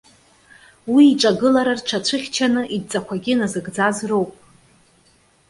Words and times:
Уи 0.93 1.05
иҿагылара 1.11 1.73
рҽацәыхьчаны, 1.79 2.61
идҵақәагьы 2.75 3.33
назыгӡаз 3.39 3.97
роуп. 4.09 4.31